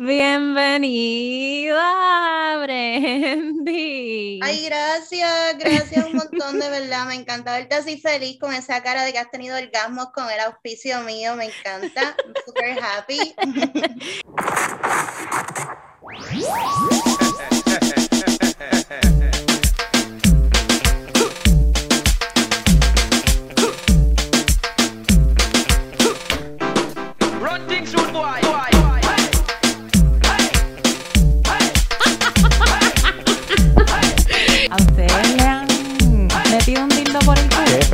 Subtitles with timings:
[0.00, 1.82] Bienvenida,
[2.62, 4.38] Brandy.
[4.44, 7.06] Ay, gracias, gracias un montón, de verdad.
[7.08, 10.38] Me encanta verte así feliz con esa cara de que has tenido orgasmos con el
[10.38, 11.34] auspicio mío.
[11.34, 12.14] Me encanta.
[12.46, 13.34] Super happy.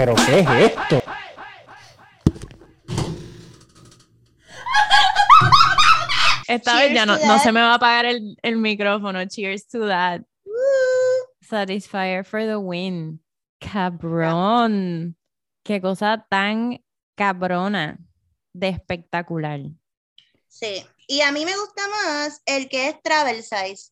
[0.04, 1.02] ¿Pero qué es esto?
[6.46, 9.24] Esta vez ya no, no se me va a apagar el, el micrófono.
[9.24, 10.20] Cheers to that.
[11.40, 13.24] Satisfier for the win.
[13.58, 15.16] Cabrón.
[15.64, 16.84] Qué cosa tan
[17.16, 17.96] cabrona
[18.52, 19.60] de espectacular.
[20.48, 20.84] Sí.
[21.06, 23.90] Y a mí me gusta más el que es travel size.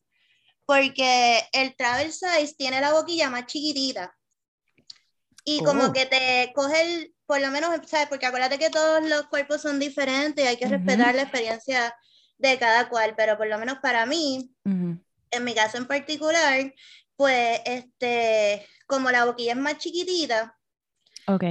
[0.67, 4.15] Porque el travel size tiene la boquilla más chiquitita.
[5.45, 5.93] Y como Oh.
[5.93, 8.07] que te coge el, por lo menos, ¿sabes?
[8.07, 11.95] Porque acuérdate que todos los cuerpos son diferentes y hay que respetar la experiencia
[12.37, 13.13] de cada cual.
[13.17, 16.73] Pero por lo menos para mí, en mi caso en particular,
[17.15, 20.57] pues este, como la boquilla es más chiquitita,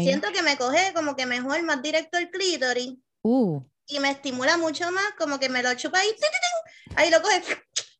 [0.01, 4.57] siento que me coge como que mejor, más directo el clítoris Uh, y me estimula
[4.57, 6.99] mucho más, como que me lo chupa ahí, ¡tin, tin, tin!
[6.99, 7.41] ahí lo coge,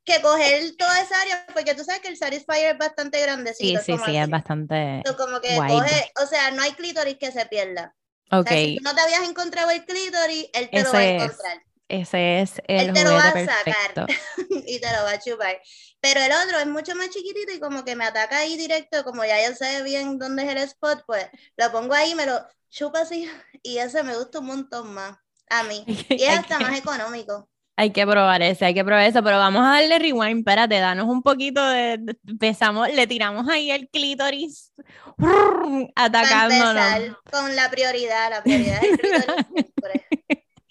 [0.05, 3.81] que coger toda esa área, porque tú sabes que el Satisfyer es bastante sí, grandecito.
[3.81, 4.17] sí, como sí, así.
[4.17, 5.03] es bastante.
[5.05, 5.67] So, como que wide.
[5.67, 7.95] coge, o sea, no hay clítoris que se pierda.
[8.31, 11.01] O Ok, sea, si tú no te habías encontrado el clítoris, él te lo va
[11.01, 13.95] a ese es encontrar ese es el Él te lo va a sacar.
[13.95, 14.07] perfecto.
[14.67, 15.61] y te lo va a chupar.
[16.01, 19.25] Pero el otro es mucho más chiquitito y como que me ataca ahí directo, como
[19.25, 23.01] ya yo sé bien dónde es el spot, pues lo pongo ahí, me lo chupa
[23.03, 23.31] así
[23.63, 25.17] y ese me gusta un montón más
[25.51, 25.85] a mí.
[26.17, 27.49] Y es hasta más económico.
[27.83, 31.09] Hay que probar ese, hay que probar eso, pero vamos a darle rewind, espérate, danos
[31.09, 34.73] un poquito de, de- empezamos, le tiramos ahí el clítoris,
[35.19, 37.17] Para atacándonos.
[37.29, 40.03] con la prioridad, la prioridad es el clítoris.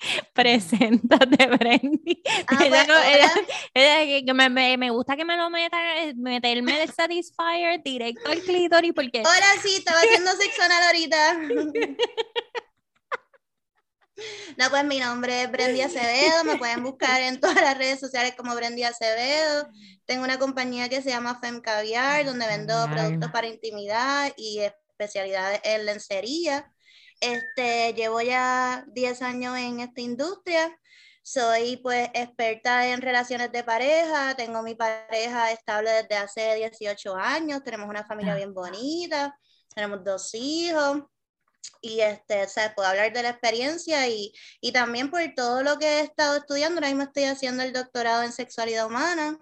[0.33, 2.23] Preséntate, Brendy.
[2.47, 3.09] Ah, ella, pues, no- hola.
[3.11, 3.33] ella-
[3.73, 7.83] ella que- que me, me- me gusta que me lo meta, eh, meterme el Satisfyer
[7.83, 11.39] directo al clítoris, porque Hola, sí, estaba haciendo sexo anal ahorita.
[14.57, 18.33] No, pues mi nombre es Brendy Acevedo, me pueden buscar en todas las redes sociales
[18.37, 19.67] como Brendy Acevedo.
[20.05, 22.93] Tengo una compañía que se llama Fem Caviar, donde vendo Caviar.
[22.93, 26.71] productos para intimidad y especialidades en lencería.
[27.19, 30.77] Este, llevo ya 10 años en esta industria.
[31.23, 37.63] Soy pues experta en relaciones de pareja, tengo mi pareja estable desde hace 18 años,
[37.63, 38.37] tenemos una familia Ah.
[38.37, 39.37] bien bonita,
[39.73, 41.03] tenemos dos hijos
[41.81, 42.73] y este, ¿sabes?
[42.75, 46.77] puedo hablar de la experiencia y, y también por todo lo que he estado estudiando,
[46.77, 49.39] ahora mismo estoy haciendo el doctorado en sexualidad humana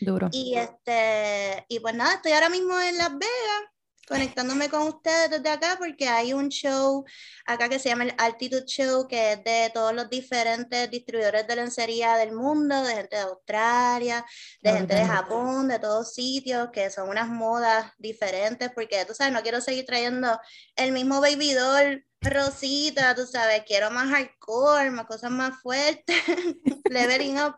[0.00, 0.28] duro.
[0.32, 3.75] y este, y pues nada, estoy ahora mismo en Las Vegas
[4.06, 7.04] conectándome con ustedes desde acá porque hay un show
[7.44, 11.56] acá que se llama el Altitude Show, que es de todos los diferentes distribuidores de
[11.56, 14.24] lencería del mundo, de gente de Australia,
[14.62, 15.04] de gente de.
[15.04, 19.84] Japón, de todos sitios, que son unas modas diferentes, porque tú sabes, no quiero seguir
[19.86, 20.38] trayendo
[20.76, 26.16] el mismo baby doll rosita, tú sabes, quiero más hardcore, más cosas más fuertes,
[26.90, 27.56] leveling up.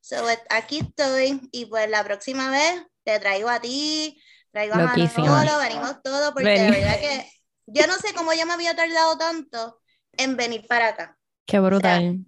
[0.00, 4.20] So, pues, aquí estoy y pues la próxima vez te traigo a ti,
[4.52, 5.26] traigo a Loquísima.
[5.28, 6.64] Manolo, venimos todos porque Vení.
[6.64, 7.30] de verdad que
[7.66, 9.80] yo no sé cómo yo me había tardado tanto
[10.12, 11.16] en venir para acá.
[11.46, 12.18] Qué brutal.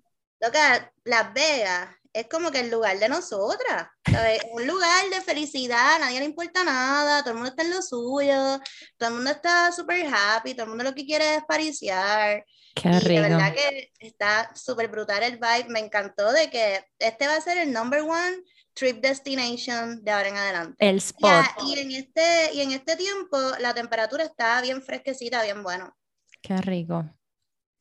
[0.40, 4.40] Loca, Las Vegas es como que el lugar de nosotras, ¿sabes?
[4.52, 7.80] Un lugar de felicidad, a nadie le importa nada, todo el mundo está en lo
[7.82, 8.60] suyo,
[8.98, 12.44] todo el mundo está súper happy, todo el mundo lo que quiere es pariciar.
[12.74, 13.22] Qué Y de rico.
[13.22, 15.66] verdad que está súper brutal el vibe.
[15.68, 18.38] Me encantó de que este va a ser el number one
[18.74, 20.76] trip destination de ahora en adelante.
[20.78, 21.30] El spot.
[21.30, 25.94] Ya, y, en este, y en este tiempo la temperatura está bien fresquecita, bien bueno.
[26.40, 27.08] Qué rico.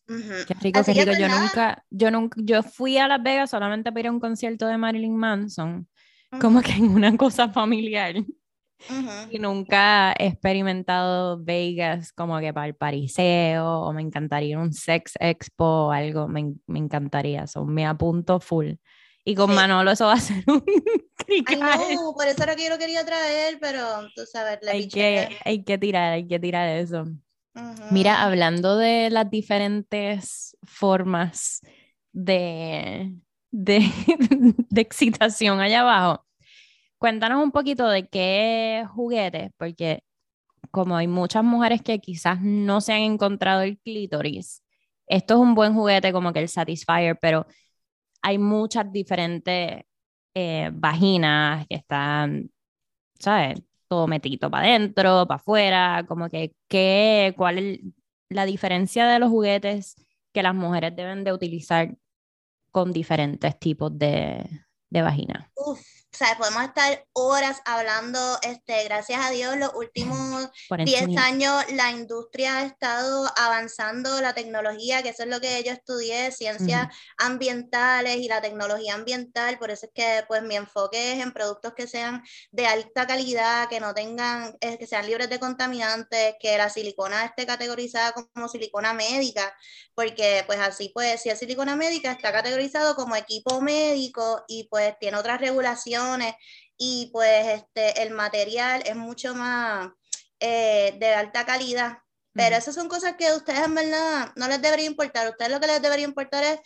[0.07, 1.11] Qué rico, Así qué rico.
[1.11, 1.41] pues, Yo nada.
[1.41, 4.77] nunca, yo nunca, yo fui a Las Vegas solamente para ir a un concierto de
[4.77, 5.87] Marilyn Manson,
[6.39, 8.15] como que en una cosa familiar.
[9.29, 15.13] Y nunca he experimentado Vegas como que para el pariseo, o me encantaría un sex
[15.19, 18.71] expo o algo, me, me encantaría, eso me apunto full.
[19.23, 19.55] Y con Sí.
[19.55, 20.63] Manolo eso va a ser un
[21.47, 24.89] Ay, no, por eso era que yo lo quería traer, pero tú sabes, le Hay
[24.89, 27.03] que, hay que tirar, hay que tirar eso.
[27.55, 27.83] Ujú.
[27.91, 31.61] Mira, hablando de las diferentes formas
[32.11, 33.15] de,
[33.51, 33.79] de,
[34.69, 36.25] de excitación allá abajo,
[36.97, 40.03] cuéntanos un poquito de qué juguetes, porque
[40.71, 44.63] como hay muchas mujeres que quizás no se han encontrado el clítoris,
[45.07, 47.45] esto es un buen juguete como que el Satisfyer, pero
[48.21, 49.83] hay muchas diferentes
[50.35, 52.51] eh, vaginas que están,
[53.19, 53.61] ¿sabes?
[53.87, 57.79] Todo metito para adentro, para afuera, como que, ¿qué, ¿cuál es
[58.29, 59.95] la diferencia de los juguetes
[60.33, 61.95] que las mujeres deben de utilizar
[62.71, 64.45] con diferentes tipos de,
[64.89, 65.51] de vagina?
[65.55, 65.81] Uf,
[66.17, 70.49] sea, podemos estar horas hablando, este, gracias a Dios, los últimos
[70.85, 75.71] 10 años la industria ha estado avanzando, la tecnología, que eso es lo que yo
[75.71, 76.87] estudié, ciencias
[77.17, 81.73] ambientales y la tecnología ambiental, por eso es que pues mi enfoque es en productos
[81.73, 82.21] que sean
[82.51, 87.23] de alta calidad, que no tengan, eh, que sean libres de contaminantes, que la silicona
[87.23, 89.55] esté categorizada como silicona médica,
[89.95, 94.93] porque pues así pues, si es silicona médica, está categorizado como equipo médico y pues
[94.99, 96.00] tiene otras regulaciones
[96.77, 99.91] y pues este, el material es mucho más
[100.39, 101.99] eh, de alta calidad.
[102.33, 105.27] Pero esas son cosas que a ustedes en verdad no les debería importar.
[105.27, 106.59] A ustedes lo que les debería importar es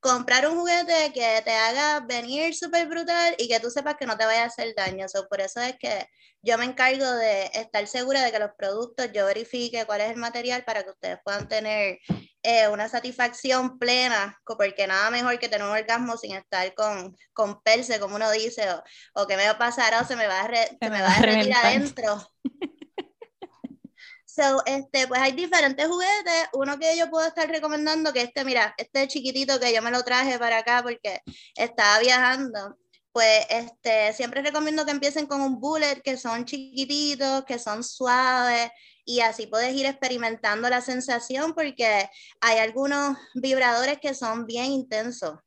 [0.00, 4.18] comprar un juguete que te haga venir súper brutal y que tú sepas que no
[4.18, 5.06] te vaya a hacer daño.
[5.28, 6.06] por eso es que
[6.42, 10.16] yo me encargo de estar segura de que los productos yo verifique cuál es el
[10.16, 12.00] material para que ustedes puedan tener
[12.42, 17.62] eh, una satisfacción plena, porque nada mejor que tener un orgasmo sin estar con, con
[17.62, 18.82] perse, como uno dice, o,
[19.22, 21.20] o que me va a pasar o se me va a, se me va a
[21.20, 22.28] retirar adentro.
[24.34, 26.48] So, este, pues hay diferentes juguetes.
[26.54, 30.02] Uno que yo puedo estar recomendando, que este, mira, este chiquitito que yo me lo
[30.04, 31.20] traje para acá porque
[31.54, 32.78] estaba viajando.
[33.12, 38.70] Pues este, siempre recomiendo que empiecen con un bullet, que son chiquititos, que son suaves,
[39.04, 42.08] y así puedes ir experimentando la sensación porque
[42.40, 45.40] hay algunos vibradores que son bien intensos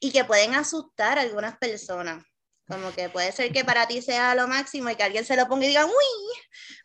[0.00, 2.24] y que pueden asustar a algunas personas.
[2.68, 5.48] Como que puede ser que para ti sea lo máximo y que alguien se lo
[5.48, 5.92] ponga y diga, uy,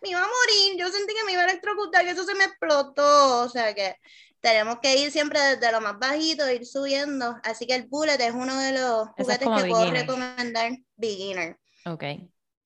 [0.01, 2.45] me iba a morir, yo sentí que me iba a electrocutar, que eso se me
[2.45, 3.41] explotó.
[3.41, 3.97] O sea que
[4.39, 7.35] tenemos que ir siempre desde lo más bajito, ir subiendo.
[7.43, 11.57] Así que el bullet es uno de los juguetes que puedo recomendar, beginner.
[11.85, 12.03] Ok.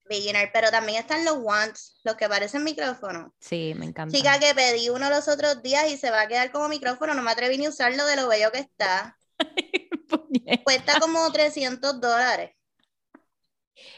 [0.05, 3.31] Beginner, pero también están los wands, los que parecen micrófonos.
[3.39, 4.15] Sí, me encanta.
[4.15, 7.23] Chica que pedí uno los otros días y se va a quedar como micrófono, no
[7.23, 9.17] me atreví ni a usarlo de lo bello que está.
[10.63, 12.56] Cuesta como 300 dólares.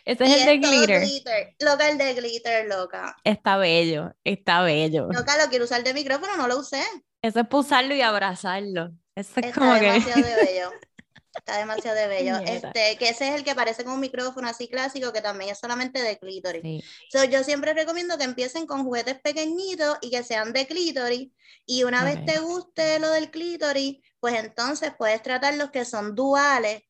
[0.05, 1.55] Ese es el de glitter.
[1.59, 3.15] Loca, el de glitter, loca.
[3.23, 5.07] Está bello, está bello.
[5.11, 6.83] Loca, lo quiero usar de micrófono, no lo usé.
[7.21, 8.91] Eso es usarlo y abrazarlo.
[9.15, 10.71] Eso es está como demasiado de bello.
[11.35, 12.37] Está demasiado de bello.
[12.39, 15.59] Este, que ese es el que parece como un micrófono así clásico, que también es
[15.59, 16.83] solamente de clítoris.
[17.29, 21.29] yo siempre recomiendo que empiecen con juguetes pequeñitos y que sean de clítoris.
[21.65, 26.15] Y una vez te guste lo del clítoris, pues entonces puedes tratar los que son
[26.15, 26.81] duales,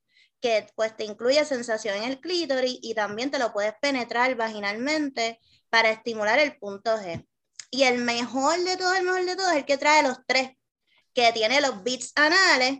[0.41, 5.39] que pues te incluye sensación en el clítoris y también te lo puedes penetrar vaginalmente
[5.69, 7.25] para estimular el punto G.
[7.71, 10.51] Y el mejor de todo, el mejor de todo es el que trae los tres,
[11.13, 12.79] que tiene los bits anales,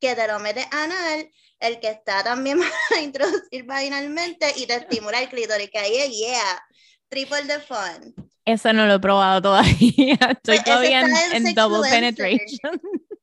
[0.00, 1.30] que te lo metes anal,
[1.60, 2.58] el que está también
[2.88, 6.62] para introducir vaginalmente y te estimula el clítoris, que ahí es yeah,
[7.08, 8.14] triple the fun.
[8.44, 11.02] Eso no lo he probado todavía, estoy pues todavía
[11.32, 12.80] en, double penetration.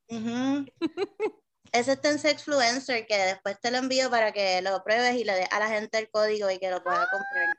[1.72, 5.32] Ese está en Sexfluencer, que después te lo envío para que lo pruebes y le
[5.32, 7.56] des a la gente el código y que lo pueda comprar.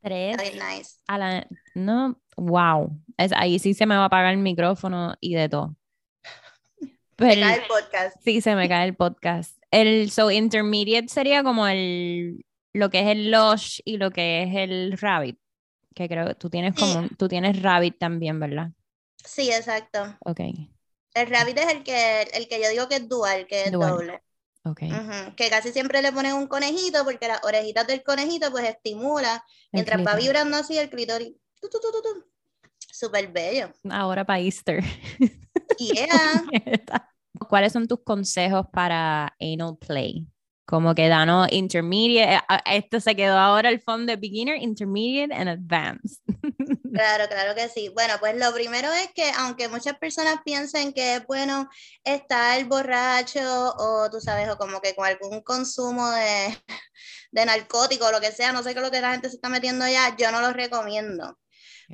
[0.00, 0.54] Tres.
[0.54, 0.96] nice.
[1.06, 2.98] A la, no, wow.
[3.18, 5.76] Es, ahí sí se me va a apagar el micrófono y de todo.
[7.16, 8.16] Pero, se cae el podcast.
[8.24, 9.58] Sí, se me cae el podcast.
[9.70, 14.54] El So Intermediate sería como el lo que es el Lush y lo que es
[14.54, 15.38] el Rabbit.
[15.94, 18.70] Que creo que tú tienes como tú tienes Rabbit también, ¿verdad?
[19.24, 20.16] Sí, exacto.
[20.20, 20.40] Ok.
[21.16, 24.22] El rabbit es el que, el que yo digo que es dual, que es doble.
[24.64, 24.90] Okay.
[25.34, 29.42] Que casi siempre le ponen un conejito porque las orejitas del conejito pues estimula
[29.72, 31.32] mientras va vibrando así el clítoris.
[32.92, 33.72] Súper bello.
[33.88, 34.84] Ahora para Easter.
[35.78, 36.44] Yeah.
[37.48, 40.26] ¿Cuáles son tus consejos para anal play?
[40.64, 45.48] Como que danos intermediate, eh, esto se quedó ahora el fondo de beginner, intermediate and
[45.48, 46.22] advanced.
[46.92, 47.90] Claro, claro que sí.
[47.90, 51.68] Bueno, pues lo primero es que aunque muchas personas piensen que es bueno
[52.04, 53.40] estar borracho
[53.78, 56.56] o tú sabes, o como que con algún consumo de,
[57.32, 59.36] de narcótico o lo que sea, no sé qué es lo que la gente se
[59.36, 61.38] está metiendo ya, yo no lo recomiendo.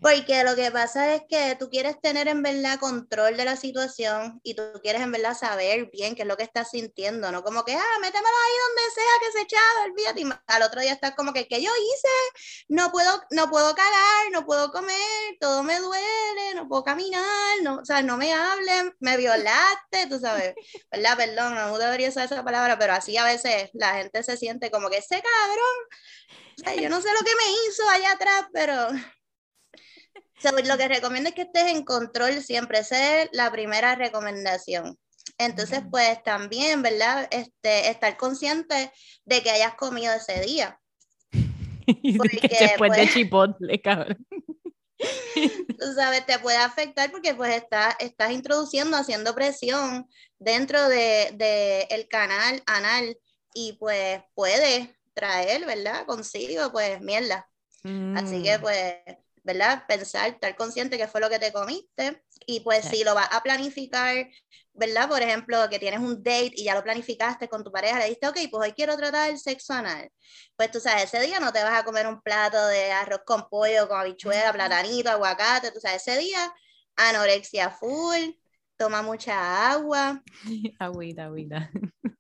[0.01, 4.41] Porque lo que pasa es que tú quieres tener en verdad control de la situación
[4.43, 7.65] y tú quieres en verdad saber bien qué es lo que estás sintiendo, no como
[7.65, 10.21] que, ah, métemelo ahí donde sea que se echaba, olvídate.
[10.23, 12.65] Y al otro día estás como que, ¿qué yo hice?
[12.69, 17.77] No puedo, no puedo cagar, no puedo comer, todo me duele, no puedo caminar, no,
[17.77, 20.55] o sea, no me hablen, me violaste, tú sabes,
[20.91, 21.17] ¿verdad?
[21.17, 24.89] Perdón, no debería usar esa palabra, pero así a veces la gente se siente como
[24.89, 25.77] que ese cabrón,
[26.59, 28.89] o sea, yo no sé lo que me hizo allá atrás, pero
[30.65, 34.99] lo que recomiendo es que estés en control siempre, esa es la primera recomendación.
[35.39, 37.29] Entonces, pues también, ¿verdad?
[37.31, 38.93] Este, estar consciente
[39.25, 40.79] de que hayas comido ese día.
[42.19, 44.27] Porque, después de pues chipotle, cabrón.
[45.79, 51.89] Tú sabes, te puede afectar porque pues está, estás introduciendo, haciendo presión dentro de, de
[51.91, 53.19] el canal anal
[53.53, 56.07] y pues puede traer, ¿verdad?
[56.07, 57.49] Consigo, pues mierda.
[58.15, 58.61] Así que mm.
[58.61, 58.95] pues
[59.43, 59.85] ¿verdad?
[59.89, 63.43] Pensar, estar consciente que fue lo que te comiste y pues si lo vas a
[63.43, 64.29] planificar,
[64.73, 65.09] ¿verdad?
[65.09, 68.29] Por ejemplo, que tienes un date y ya lo planificaste con tu pareja, le dijiste,
[68.29, 70.11] ok, pues hoy quiero tratar el sexo anal.
[70.57, 73.49] Pues tú sabes, ese día no te vas a comer un plato de arroz con
[73.49, 76.53] pollo, con habichuela, platanito, aguacate, tú sabes, ese día
[76.97, 78.37] anorexia full,
[78.77, 80.23] toma mucha agua.
[80.79, 81.71] Agüita, agüita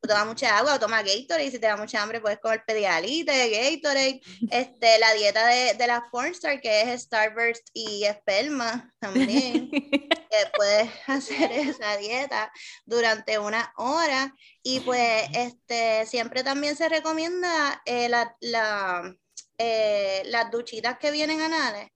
[0.08, 4.20] toma mucha agua o toma Gatorade, si te da mucha hambre puedes comer Pedialite, Gatorade,
[4.50, 10.90] este, la dieta de, de la Pornstar que es Starburst y esperma también, que puedes
[11.06, 12.52] hacer esa dieta
[12.84, 19.14] durante una hora y pues este, siempre también se recomienda eh, la, la,
[19.58, 21.88] eh, las duchitas que vienen anales.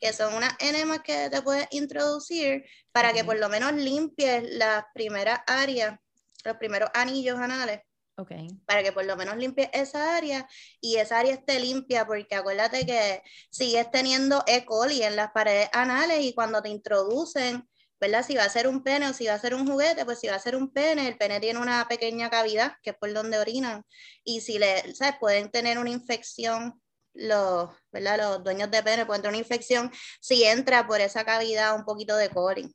[0.00, 4.84] que son unas enemas que te puedes introducir para que por lo menos limpies las
[4.92, 5.98] primeras áreas
[6.46, 7.80] los primeros anillos anales.
[8.18, 8.48] Okay.
[8.64, 10.48] Para que por lo menos limpie esa área
[10.80, 14.64] y esa área esté limpia, porque acuérdate que sigues teniendo E.
[14.64, 17.68] coli en las paredes anales y cuando te introducen,
[18.00, 18.24] ¿verdad?
[18.24, 20.28] Si va a ser un pene o si va a ser un juguete, pues si
[20.28, 23.38] va a ser un pene, el pene tiene una pequeña cavidad que es por donde
[23.38, 23.84] orinan
[24.24, 25.16] y si le, ¿sabes?
[25.20, 26.80] Pueden tener una infección
[27.12, 28.18] los, ¿verdad?
[28.18, 32.16] Los dueños de pene pueden tener una infección si entra por esa cavidad un poquito
[32.16, 32.74] de coli.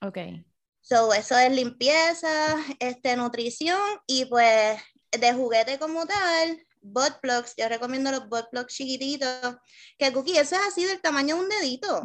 [0.00, 0.18] Ok.
[0.88, 4.80] So, eso es limpieza, este, nutrición y pues
[5.10, 9.56] de juguete como tal, butt plugs, yo recomiendo los butt plugs chiquititos,
[9.98, 12.02] que cookie, eso es así del tamaño de un dedito.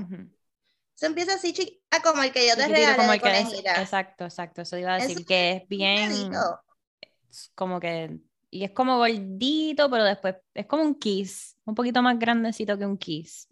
[0.98, 4.26] Eso empieza así chiquito, ah, como el que yo te regalé como el que Exacto,
[4.26, 6.34] exacto, eso iba a decir que es bien,
[7.56, 8.18] como que,
[8.50, 12.86] y es como gordito, pero después es como un kiss, un poquito más grandecito que
[12.86, 13.48] un kiss.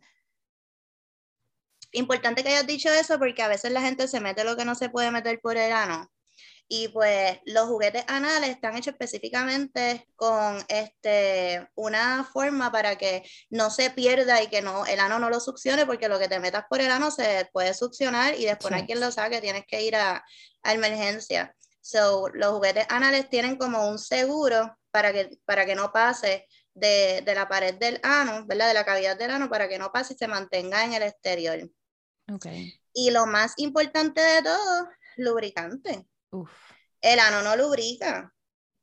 [1.92, 4.76] Importante que hayas dicho eso porque a veces la gente se mete lo que no
[4.76, 6.10] se puede meter por el ano.
[6.74, 13.70] Y pues los juguetes anales están hechos específicamente con este, una forma para que no
[13.70, 16.64] se pierda y que no, el ano no lo succione, porque lo que te metas
[16.70, 19.98] por el ano se puede succionar y después hay quien lo saque, tienes que ir
[19.98, 20.24] a,
[20.64, 21.54] a, emergencia.
[21.82, 27.22] So, los juguetes anales tienen como un seguro para que, para que no pase de,
[27.26, 28.70] de la pared del ano, ¿verdad?
[28.70, 31.70] De la cavidad del ano, para que no pase y se mantenga en el exterior.
[32.94, 36.06] Y lo más importante de todo, lubricante.
[37.02, 38.34] El ano no lubrica.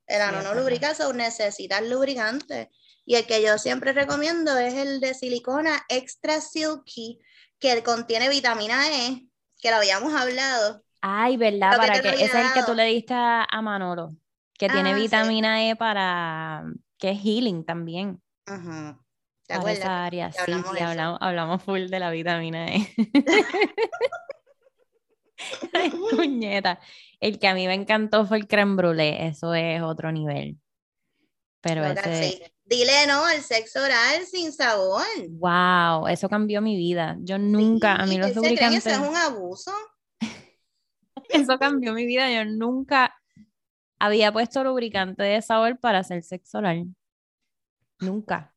[0.05, 2.69] El ano no lubrica, so necesitas lubricante.
[3.05, 7.19] Y el que yo siempre recomiendo es el de silicona extra silky,
[7.59, 9.27] que contiene vitamina E,
[9.59, 10.83] que lo habíamos hablado.
[11.01, 11.77] Ay, ¿verdad?
[11.77, 14.15] para que, ese es el que tú le diste a, Manolo,
[14.57, 16.63] que tiene ah, vitamina E para
[16.97, 18.21] que es healing también.
[18.45, 18.99] Ajá.
[19.49, 22.87] ¿Te esa área, sí, sí, hablamos, hablamos, full de la vitamina E.
[25.73, 26.79] Ay, puñeta.
[27.19, 30.59] El que a mí me encantó fue el creme brûlée, eso es otro nivel.
[31.61, 32.53] Pero ese...
[32.63, 35.01] Dile no el sexo oral sin sabor.
[35.29, 37.17] Wow, eso cambió mi vida.
[37.21, 38.85] Yo nunca, a mí los lubricantes...
[38.85, 39.71] Eso es un abuso?
[41.29, 42.31] eso cambió mi vida.
[42.31, 43.15] Yo nunca
[43.97, 46.85] había puesto lubricante de sabor para hacer sexo oral.
[47.99, 48.53] Nunca.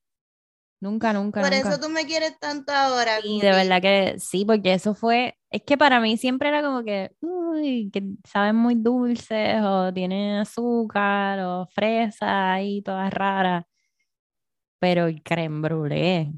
[0.83, 1.41] Nunca, nunca.
[1.41, 3.21] Por eso tú me quieres tanto ahora.
[3.25, 6.83] Y de verdad que sí, porque eso fue, es que para mí siempre era como
[6.83, 13.65] que, uy, que saben muy dulces o tienen azúcar o fresa y todas raras.
[14.81, 16.33] Pero el creme brûlée.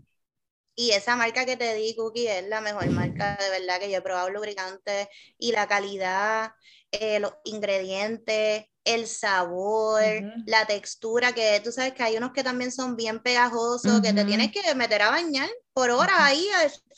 [0.77, 3.97] Y esa marca que te di, Cookie, es la mejor marca de verdad que yo
[3.99, 5.09] he probado lubricantes
[5.39, 6.53] y la calidad,
[6.91, 10.03] eh, los ingredientes, el sabor,
[10.47, 14.25] la textura, que tú sabes que hay unos que también son bien pegajosos, que te
[14.25, 16.47] tienes que meter a bañar por horas ahí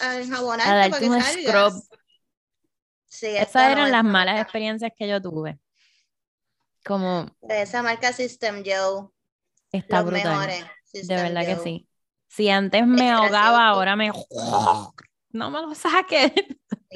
[0.00, 1.88] a, a enjabonarte para que salgas.
[3.07, 5.59] Sí, Esas eran las malas experiencias que yo tuve.
[6.85, 7.26] Como...
[7.49, 9.09] esa marca System Joe.
[9.73, 10.71] Está los brutal.
[10.93, 11.88] de verdad que sí.
[12.28, 14.11] Si antes me ahogaba, ahora me...
[15.31, 16.33] No me lo saques.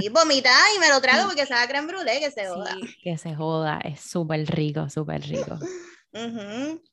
[0.01, 2.77] Y vomita y me lo trago porque sabe creme brûlée, que se joda.
[3.03, 5.59] que se joda, es súper rico, súper rico.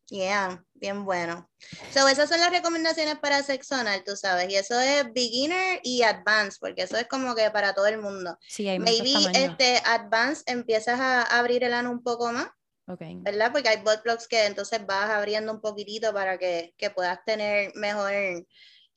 [0.09, 1.49] Yeah, bien bueno.
[1.91, 6.59] So, esas son las recomendaciones para sexonal, tú sabes, y eso es beginner y advanced,
[6.59, 8.37] porque eso es como que para todo el mundo.
[8.47, 12.47] Sí, hay Maybe este advanced empiezas a abrir el ano un poco más.
[12.89, 13.17] Okay.
[13.19, 13.51] ¿Verdad?
[13.51, 17.73] Porque hay butt plugs que entonces vas abriendo un poquitito para que, que puedas tener
[17.75, 18.13] mejor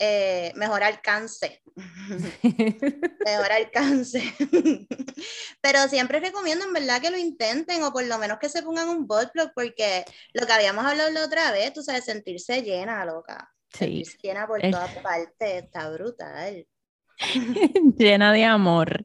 [0.02, 1.62] eh, mejor alcance.
[3.24, 4.22] mejor alcance.
[5.60, 8.88] Pero siempre recomiendo en verdad que lo intenten o por lo menos que se pongan
[8.88, 13.52] un botplug porque lo que habíamos hablado la otra vez, tú sabes, sentirse llena, loca.
[13.74, 13.78] Sí.
[13.78, 16.66] Sentirse llena por todas partes, está brutal.
[17.98, 19.04] llena de amor.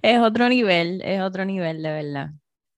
[0.00, 2.30] Es otro nivel, es otro nivel de verdad.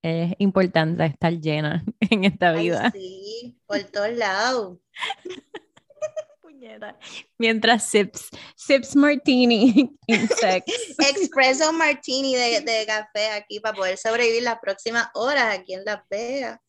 [0.02, 2.90] Es importante estar llena en esta vida.
[2.92, 4.78] sí, por todos lados.
[7.38, 15.08] Mientras sips, sips martini Expreso martini de, de, café aquí para poder sobrevivir las próximas
[15.14, 16.60] horas aquí en Las Vegas.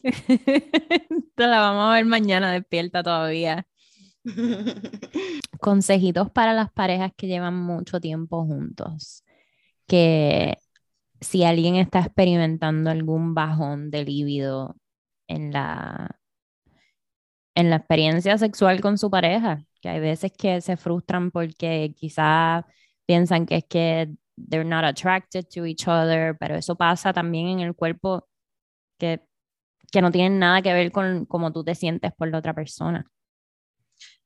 [1.36, 3.68] la vamos a ver mañana despierta todavía.
[5.60, 9.24] Consejitos para las parejas que llevan mucho tiempo juntos.
[9.88, 10.58] Que
[11.22, 14.76] si alguien está experimentando algún bajón de líbido
[15.28, 16.20] en la,
[17.56, 22.64] en la experiencia sexual con su pareja, que hay veces que se frustran porque quizás
[23.06, 27.60] piensan que es que they're not attracted to each other, pero eso pasa también en
[27.62, 28.28] el cuerpo
[28.98, 29.22] que,
[29.92, 33.06] que no tiene nada que ver con cómo tú te sientes por la otra persona.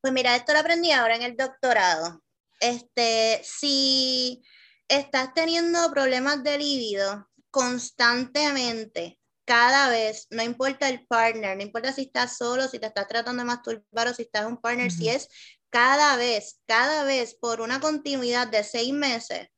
[0.00, 2.22] Pues mira, esto lo aprendí ahora en el doctorado.
[2.60, 4.42] Este, si
[4.88, 9.18] estás teniendo problemas de libido constantemente,
[9.52, 13.42] cada vez, no importa el partner, no importa si estás solo, si te estás tratando
[13.42, 15.28] de masturbar o si estás un partner, si es
[15.68, 19.48] cada vez, cada vez por una continuidad de seis meses,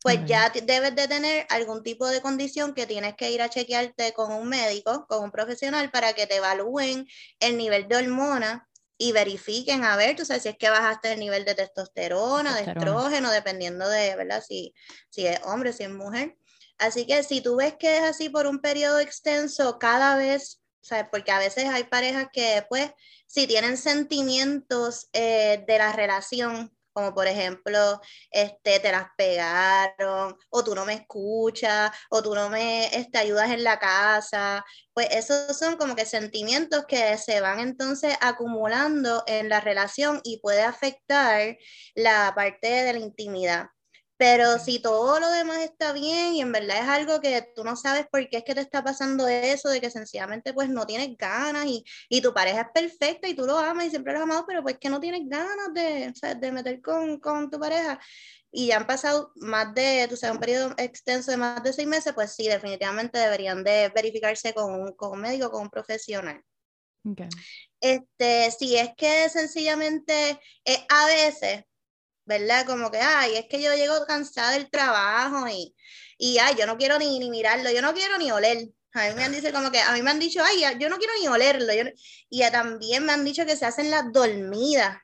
[0.00, 4.12] pues ya debes de tener algún tipo de condición que tienes que ir a chequearte
[4.12, 7.08] con un médico, con un profesional, para que te evalúen
[7.40, 11.18] el nivel de hormona y verifiquen a ver, tú sabes, si es que bajaste el
[11.18, 14.44] nivel de testosterona, de estrógeno, dependiendo de, ¿verdad?
[14.46, 14.72] Si,
[15.10, 16.36] si es hombre, si es mujer.
[16.78, 21.06] Así que si tú ves que es así por un periodo extenso, cada vez, ¿sabes?
[21.10, 22.90] Porque a veces hay parejas que, pues,
[23.26, 30.64] si tienen sentimientos eh, de la relación, como por ejemplo, este, te las pegaron, o
[30.64, 34.64] tú no me escuchas, o tú no me este, ayudas en la casa,
[34.94, 40.40] pues esos son como que sentimientos que se van entonces acumulando en la relación y
[40.40, 41.58] puede afectar
[41.94, 43.66] la parte de la intimidad.
[44.18, 47.76] Pero si todo lo demás está bien y en verdad es algo que tú no
[47.76, 51.16] sabes por qué es que te está pasando eso, de que sencillamente pues no tienes
[51.18, 54.24] ganas y, y tu pareja es perfecta y tú lo amas y siempre lo has
[54.24, 58.00] amado, pero pues que no tienes ganas de, de meter con, con, tu pareja.
[58.50, 61.86] Y ya han pasado más de, tú sabes, un periodo extenso de más de seis
[61.86, 66.42] meses, pues sí, definitivamente deberían de verificarse con un, con un médico, con un profesional.
[67.80, 71.64] Este, si es que sencillamente eh, a veces
[72.26, 72.66] ¿verdad?
[72.66, 75.74] Como que, ay, es que yo llego cansada del trabajo y,
[76.18, 78.68] y ay, yo no quiero ni, ni mirarlo, yo no quiero ni oler.
[78.92, 80.96] A mí me han dicho como que, a mí me han dicho, ay, yo no
[80.98, 81.72] quiero ni olerlo.
[82.30, 84.98] y también me han dicho que se hacen las dormidas.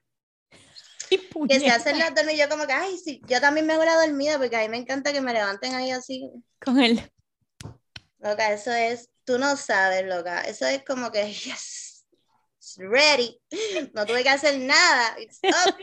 [1.49, 2.39] Que se hacen las dormidas.
[2.39, 4.79] Yo como que, ay, sí, yo también me hago la dormida porque a mí me
[4.79, 6.31] encanta que me levanten ahí así.
[6.65, 7.11] Con él.
[8.19, 10.41] Loca, eso es, tú no sabes, loca.
[10.41, 12.07] Eso es como que, yes,
[12.79, 13.39] ready.
[13.93, 15.17] No tuve que hacer nada.
[15.21, 15.75] It's up.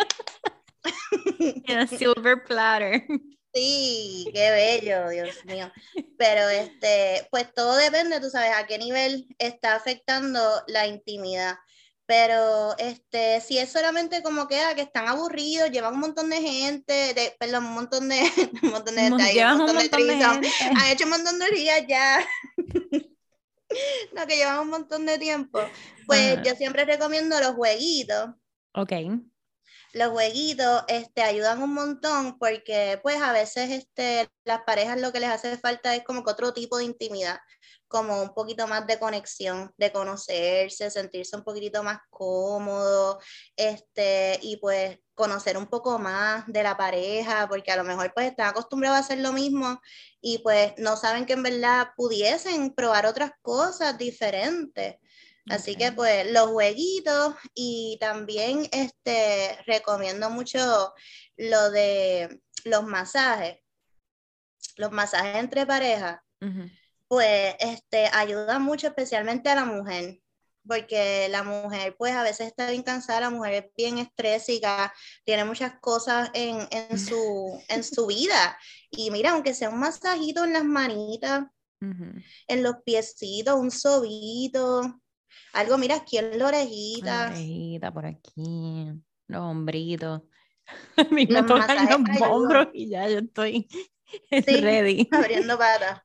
[1.67, 3.05] En silver platter.
[3.53, 5.71] Sí, qué bello, Dios mío.
[6.17, 11.57] Pero este, pues todo depende, tú sabes, a qué nivel está afectando la intimidad.
[12.05, 16.41] Pero este, si es solamente como que, ah, que están aburridos, llevan un montón de
[16.41, 18.19] gente, de, perdón, un montón de,
[18.63, 22.25] un montón de, un montón, de, han hecho un montón de días ya.
[24.13, 25.59] no, que llevan un montón de tiempo.
[26.05, 28.29] Pues yo siempre recomiendo los jueguitos.
[28.73, 28.91] Ok
[29.93, 35.19] los jueguitos este, ayudan un montón porque pues a veces este, las parejas lo que
[35.19, 37.39] les hace falta es como que otro tipo de intimidad,
[37.87, 43.19] como un poquito más de conexión, de conocerse, sentirse un poquitito más cómodo,
[43.55, 48.27] este, y pues conocer un poco más de la pareja, porque a lo mejor pues
[48.29, 49.81] están acostumbrados a hacer lo mismo
[50.21, 54.95] y pues no saben que en verdad pudiesen probar otras cosas diferentes.
[55.49, 60.93] Así que pues los jueguitos y también este, recomiendo mucho
[61.37, 63.57] lo de los masajes,
[64.77, 66.19] los masajes entre parejas,
[67.07, 70.19] pues este, ayudan mucho especialmente a la mujer,
[70.67, 75.45] porque la mujer pues a veces está bien cansada, la mujer es bien estrésica, tiene
[75.45, 78.57] muchas cosas en, en, su, en su vida.
[78.91, 81.45] Y mira, aunque sea un masajito en las manitas,
[81.81, 85.01] en los piecitos, un sobito,
[85.53, 87.25] algo, mira, aquí en la orejita.
[87.25, 88.91] La orejita, por aquí,
[89.27, 90.21] los hombritos.
[91.11, 91.49] Me los
[92.29, 93.67] hombros y ya yo estoy
[94.61, 95.07] ready.
[95.11, 96.01] Abriendo patas.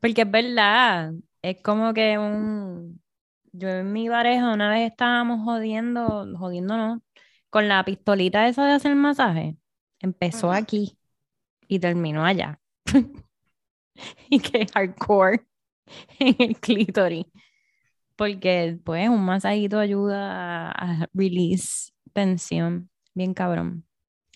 [0.00, 3.00] Porque es verdad, es como que un
[3.52, 7.00] yo en mi pareja una vez estábamos jodiendo, jodiéndonos,
[7.50, 9.56] con la pistolita esa de hacer masaje.
[10.00, 10.96] Empezó aquí
[11.66, 12.60] y terminó allá.
[14.30, 15.44] y que hardcore
[16.18, 17.26] en el clítoris.
[18.16, 22.90] Porque, pues, un masajito ayuda a, release tensión.
[23.14, 23.84] Bien cabrón.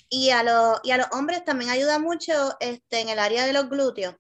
[0.09, 3.53] Y a, los, y a los hombres también ayuda mucho este, en el área de
[3.53, 4.15] los glúteos.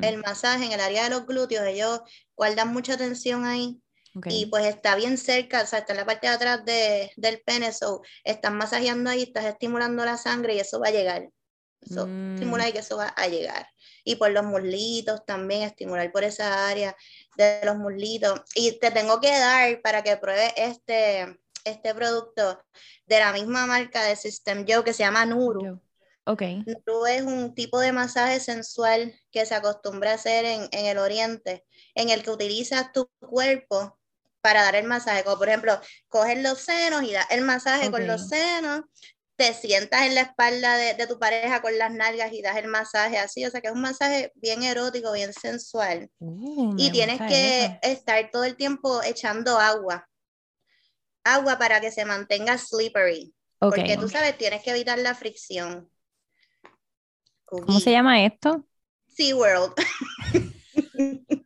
[0.00, 2.02] El masaje en el área de los glúteos, ellos
[2.36, 3.82] guardan mucha tensión ahí.
[4.26, 7.40] Y pues está bien cerca, o sea, está en la parte de atrás de, del
[7.40, 11.28] pene, so estás masajeando ahí, estás estimulando la sangre y eso va a llegar.
[11.80, 12.34] Eso mm.
[12.34, 13.66] estimula y que eso va a llegar.
[14.04, 16.96] Y por los muslitos también, estimular por esa área
[17.36, 18.40] de los muslitos.
[18.54, 22.62] Y te tengo que dar para que pruebes este, este producto
[23.06, 25.80] de la misma marca de System Joe que se llama Nuru.
[26.24, 26.62] Okay.
[26.66, 30.98] Nuru es un tipo de masaje sensual que se acostumbra a hacer en, en el
[30.98, 33.98] oriente, en el que utilizas tu cuerpo
[34.42, 35.24] para dar el masaje.
[35.24, 38.82] Como por ejemplo, coges los senos y das el masaje con los senos,
[39.42, 43.18] te sientas en la espalda de, tu pareja con las nalgas y das el masaje
[43.18, 43.44] así.
[43.44, 46.08] O sea que es un masaje bien erótico, bien sensual.
[46.20, 50.08] Uh, y tienes que estar todo el tiempo echando agua.
[51.24, 53.34] Agua para que se mantenga slippery.
[53.58, 55.90] porque tú sabes, tienes que evitar la fricción.
[57.44, 58.64] ¿Cómo se llama esto?
[59.08, 59.74] SeaWorld.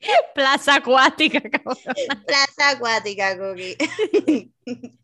[0.34, 3.76] Plaza acuática, Plaza acuática, Cookie.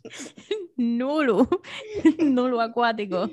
[0.76, 1.48] Nulu.
[2.18, 3.28] Nulu acuático.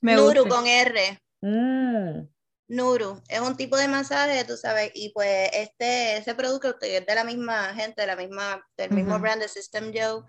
[0.00, 1.20] Nuru con R.
[1.42, 2.26] Mm.
[2.68, 3.20] Nuru.
[3.28, 7.24] Es un tipo de masaje, tú sabes, y pues este, ese producto es de la
[7.24, 10.22] misma gente, de la misma, del mismo brand de System Joe.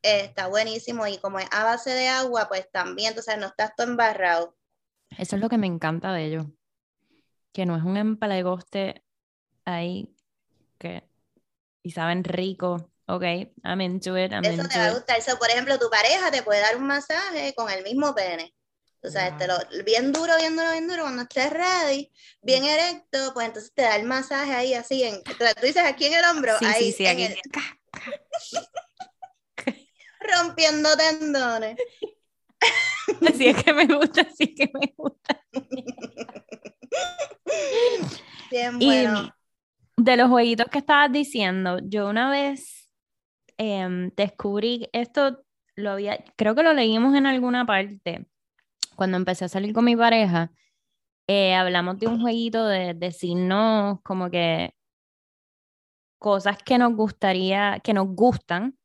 [0.00, 3.74] está buenísimo y como es a base de agua, pues también, tú sabes, no estás
[3.76, 4.56] todo embarrado.
[5.18, 6.46] Eso es lo que me encanta de ellos.
[7.52, 9.02] Que no es un empalagoste
[9.64, 10.14] ahí
[10.78, 11.04] que
[11.82, 12.90] y saben rico.
[13.06, 13.22] Ok,
[13.64, 14.32] I'm into it.
[14.32, 15.38] I'm Eso te va a gustar.
[15.38, 18.54] por ejemplo, tu pareja te puede dar un masaje con el mismo pene.
[19.02, 21.02] O sea, este, lo, bien duro, bien duro, bien duro.
[21.02, 25.02] Cuando estés ready, bien erecto, pues entonces te da el masaje ahí así.
[25.02, 26.52] En, tú dices aquí en el hombro.
[26.60, 27.28] ahí, sí, aquí.
[30.20, 31.76] rompiendo tendones.
[33.26, 35.42] Así es que me gusta, así que me gusta.
[38.50, 39.34] Bien bueno
[40.04, 42.88] de los jueguitos que estabas diciendo, yo una vez
[43.58, 45.42] em, descubrí esto,
[45.76, 48.26] lo había, creo que lo leímos en alguna parte,
[48.96, 50.52] cuando empecé a salir con mi pareja,
[51.28, 54.74] eh, hablamos de un jueguito de decirnos como que
[56.18, 58.78] cosas que nos gustaría, que nos gustan,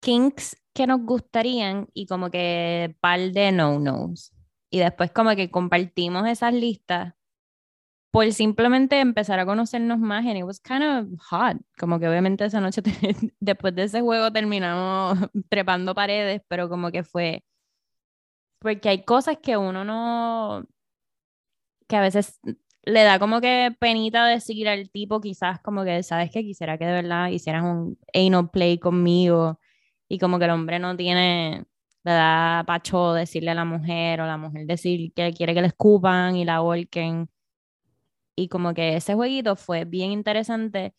[0.00, 4.32] kinks que nos gustarían y como que par de no-nos.
[4.70, 7.15] Y después como que compartimos esas listas
[8.16, 12.46] por simplemente empezar a conocernos más and it was kind of hot, como que obviamente
[12.46, 12.80] esa noche
[13.40, 15.18] después de ese juego terminamos
[15.50, 17.44] trepando paredes, pero como que fue
[18.58, 20.64] porque hay cosas que uno no
[21.86, 22.40] que a veces
[22.84, 26.86] le da como que penita decir al tipo quizás como que sabes que quisiera que
[26.86, 29.60] de verdad hicieras un anal play conmigo
[30.08, 31.66] y como que el hombre no tiene
[32.04, 35.66] le da pacho decirle a la mujer o la mujer decir que quiere que le
[35.68, 37.28] escupan y la volquen
[38.36, 40.94] y como que ese jueguito fue bien interesante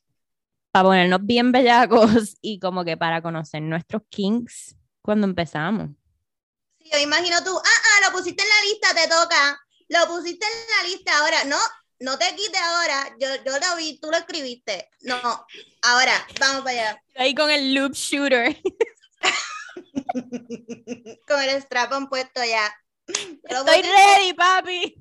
[0.71, 5.91] para ponernos bien bellacos y como que para conocer nuestros kinks cuando empezamos.
[6.79, 10.45] Sí, yo imagino tú, ah, ah, lo pusiste en la lista, te toca, lo pusiste
[10.45, 11.57] en la lista, ahora, no,
[11.99, 15.17] no te quites ahora, yo, yo lo vi, tú lo escribiste, no,
[15.83, 17.03] ahora, vamos para allá.
[17.15, 18.57] Ahí con el loop shooter.
[21.27, 22.75] con el strap puesto ya.
[23.07, 24.95] Estoy ready, papi.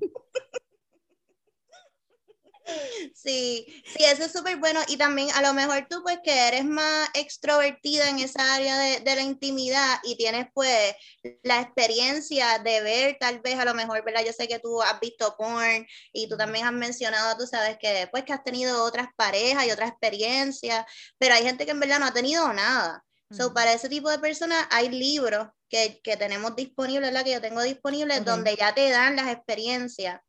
[3.15, 4.81] Sí, sí, eso es súper bueno.
[4.89, 9.01] Y también a lo mejor tú, pues que eres más extrovertida en esa área de,
[9.01, 10.95] de, la intimidad y tienes pues
[11.43, 14.25] la experiencia de ver tal vez a lo mejor, ¿verdad?
[14.25, 18.09] Yo sé que tú has visto porn y tú también has mencionado, tú sabes que
[18.11, 20.85] pues que has tenido otras parejas y otras experiencias,
[21.19, 23.03] pero hay gente que en verdad no ha tenido nada.
[23.33, 27.25] So, para ese tipo de personas hay libros que, que tenemos disponibles, ¿verdad?
[27.25, 30.21] Que yo tengo disponibles donde ya te dan las experiencias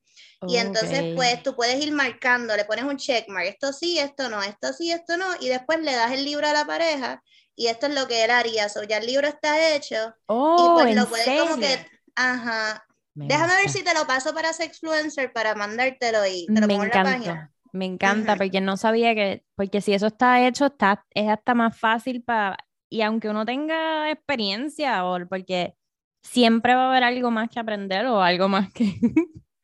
[0.47, 4.41] y entonces, pues tú puedes ir marcando, le pones un checkmark, esto sí, esto no,
[4.41, 7.21] esto sí, esto no, y después le das el libro a la pareja
[7.55, 8.69] y esto es lo que él haría.
[8.69, 12.83] So, ya el libro está hecho y oh, pues lo puedes como que, ajá.
[13.15, 16.99] Déjame ver si te lo paso para Sexfluencer para mandártelo y te lo Me encanta.
[16.99, 17.51] en la página.
[17.73, 21.77] Me encanta, porque no sabía que, porque si eso está hecho, está, es hasta más
[21.77, 22.57] fácil para,
[22.89, 25.75] y aunque uno tenga experiencia, porque
[26.23, 28.99] siempre va a haber algo más que aprender o algo más que,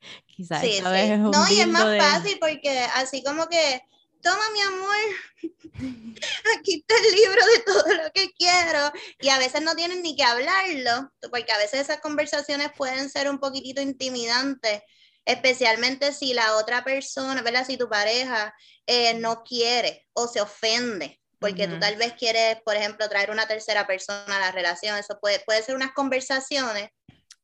[0.26, 0.82] Quizás sí, sí.
[0.82, 3.82] no, y es más fácil porque así como que
[4.24, 4.96] toma mi amor,
[6.58, 8.90] aquí está el libro de todo lo que quiero.
[9.20, 13.28] Y a veces no tienen ni que hablarlo, porque a veces esas conversaciones pueden ser
[13.28, 14.80] un poquitito intimidantes,
[15.26, 17.66] especialmente si la otra persona, ¿verdad?
[17.66, 18.54] Si tu pareja
[18.86, 21.20] eh, no quiere o se ofende.
[21.38, 24.96] Porque tú tal vez quieres, por ejemplo, traer una tercera persona a la relación.
[24.96, 26.88] Eso puede, puede ser unas conversaciones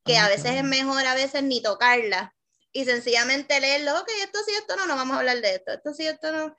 [0.03, 2.31] que a veces es mejor a veces ni tocarlas
[2.73, 5.93] y sencillamente leerlo, ok, esto sí, esto no, no vamos a hablar de esto, esto
[5.93, 6.55] sí, esto no.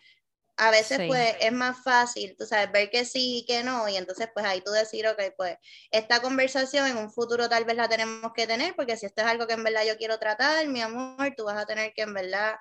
[0.58, 3.96] A veces pues es más fácil, tú sabes, ver que sí y que no, y
[3.96, 5.56] entonces pues ahí tú decir, ok, pues
[5.90, 9.28] esta conversación en un futuro tal vez la tenemos que tener, porque si esto es
[9.28, 12.12] algo que en verdad yo quiero tratar, mi amor, tú vas a tener que en
[12.12, 12.56] verdad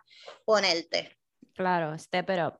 [0.45, 1.17] ponerte.
[1.53, 2.59] Claro, step it up.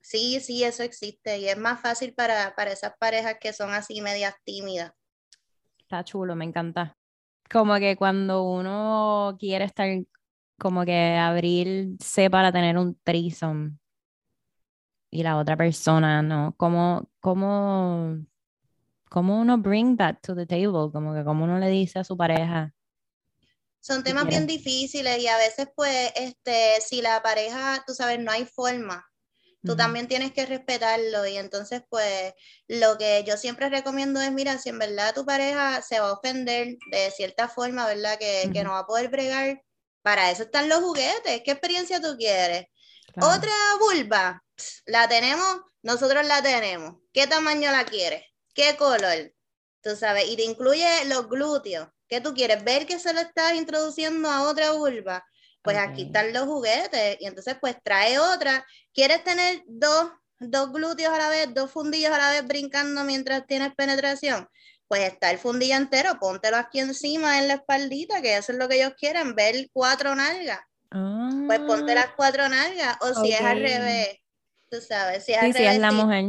[0.00, 4.00] Sí, sí, eso existe y es más fácil para, para esas parejas que son así
[4.00, 4.92] medias tímidas.
[5.78, 6.96] Está chulo, me encanta
[7.54, 9.88] como que cuando uno quiere estar,
[10.58, 13.78] como que abrirse para tener un threesome
[15.08, 16.56] y la otra persona, ¿no?
[16.56, 18.18] ¿Cómo, cómo,
[19.08, 20.90] cómo uno bring that to the table?
[20.92, 22.74] Como que cómo uno le dice a su pareja.
[23.78, 28.32] Son temas bien difíciles y a veces pues, este, si la pareja, tú sabes, no
[28.32, 29.06] hay forma
[29.64, 32.34] tú también tienes que respetarlo y entonces pues
[32.68, 36.12] lo que yo siempre recomiendo es, mira, si en verdad tu pareja se va a
[36.12, 38.18] ofender de cierta forma, ¿verdad?
[38.18, 39.62] Que, que no va a poder bregar,
[40.02, 42.66] para eso están los juguetes, ¿qué experiencia tú quieres?
[43.20, 44.44] Otra vulva,
[44.86, 48.22] la tenemos, nosotros la tenemos, ¿qué tamaño la quieres?
[48.54, 49.32] ¿Qué color?
[49.80, 52.64] Tú sabes, y te incluye los glúteos, ¿qué tú quieres?
[52.64, 55.24] Ver que se lo estás introduciendo a otra vulva
[55.64, 58.66] pues aquí están los juguetes y entonces pues trae otra.
[58.92, 63.46] ¿Quieres tener dos, dos glúteos a la vez, dos fundillos a la vez brincando mientras
[63.46, 64.46] tienes penetración?
[64.86, 68.68] Pues está el fundillo entero, póntelo aquí encima en la espaldita, que eso es lo
[68.68, 70.60] que ellos quieren, ver cuatro nalgas.
[70.90, 71.94] Pues ponte ah.
[71.94, 74.18] las cuatro nalgas, o si es al revés,
[74.70, 75.56] tú sabes, si es al revés.
[75.56, 76.24] Si es la mujer.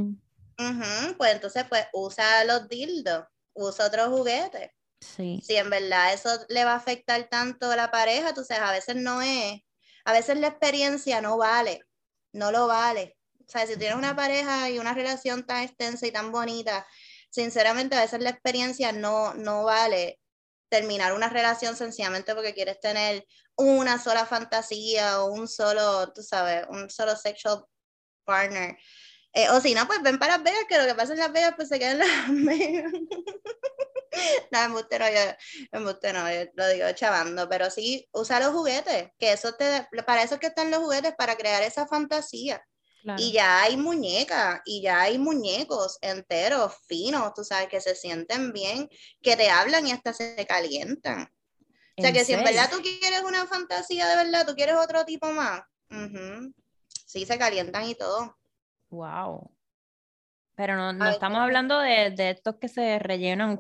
[1.18, 4.72] pues entonces pues usa los dildos, usa otros juguetes.
[5.00, 5.42] Sí.
[5.46, 8.72] Si en verdad eso le va a afectar tanto a la pareja, tú sabes, a
[8.72, 9.62] veces no es,
[10.06, 11.84] a veces la experiencia no vale,
[12.32, 13.18] no lo vale.
[13.40, 16.88] O sea, si tienes una pareja y una relación tan extensa y tan bonita,
[17.30, 20.20] sinceramente a veces la experiencia no, no vale
[20.70, 26.66] terminar una relación sencillamente porque quieres tener una sola fantasía o un solo, tú sabes,
[26.70, 27.66] un solo sexual
[28.24, 28.78] partner.
[29.34, 31.32] Eh, o si no, pues ven para Las Vegas, que lo que pasa en Las
[31.32, 32.92] Vegas, pues se quedan Las Vegas.
[34.52, 39.34] no, embuste no, yo, no, yo lo digo chavando, pero sí, usa los juguetes, que
[39.34, 42.64] eso te, para eso es que están los juguetes, para crear esa fantasía.
[43.18, 48.52] Y ya hay muñecas y ya hay muñecos enteros, finos, tú sabes, que se sienten
[48.52, 48.90] bien,
[49.22, 51.32] que te hablan y hasta se calientan.
[51.98, 55.06] O sea, que si en verdad tú quieres una fantasía de verdad, tú quieres otro
[55.06, 55.62] tipo más,
[57.06, 58.38] sí, se calientan y todo.
[58.90, 59.55] Wow.
[60.56, 63.60] Pero no, no estamos hablando de, de, estos que se rellenan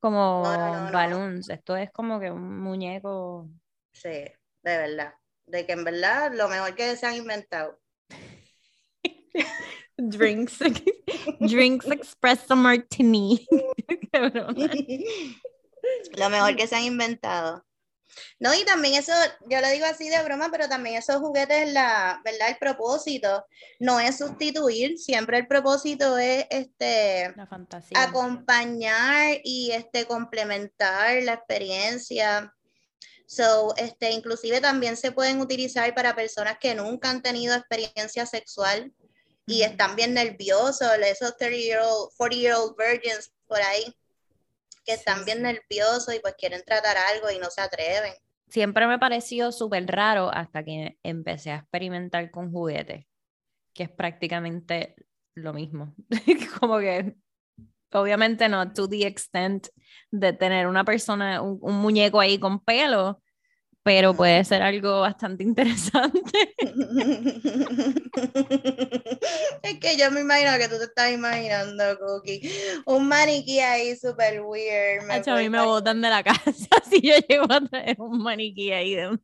[0.00, 1.48] como balloons.
[1.50, 3.48] Esto es como que un muñeco.
[3.92, 5.14] Sí, de verdad.
[5.46, 7.78] De que en verdad lo mejor que se han inventado.
[9.96, 10.58] drinks,
[11.40, 13.46] drinks expresso martini.
[16.16, 17.64] lo mejor que se han inventado.
[18.38, 19.12] No, y también eso,
[19.48, 22.48] yo lo digo así de broma, pero también esos juguetes, la, ¿verdad?
[22.50, 23.46] El propósito
[23.78, 27.34] no es sustituir, siempre el propósito es este,
[27.94, 32.54] acompañar y este, complementar la experiencia.
[33.26, 38.92] So, este, inclusive también se pueden utilizar para personas que nunca han tenido experiencia sexual
[39.46, 43.94] y están bien nerviosos, esos 30-year-old, 40-year-old virgins por ahí
[44.84, 48.12] que están bien nerviosos y pues quieren tratar algo y no se atreven.
[48.48, 53.06] Siempre me pareció súper raro hasta que empecé a experimentar con juguetes,
[53.72, 54.96] que es prácticamente
[55.34, 55.94] lo mismo.
[56.60, 57.14] Como que,
[57.92, 59.68] obviamente no to the extent
[60.10, 63.22] de tener una persona, un, un muñeco ahí con pelo,
[63.92, 66.54] pero puede ser algo bastante interesante.
[69.64, 72.48] es que yo me imagino que tú te estás imaginando, Cookie,
[72.86, 75.10] un maniquí ahí súper weird.
[75.10, 76.40] a mí me botan de la casa
[76.88, 79.20] si yo llego a traer un maniquí ahí de un,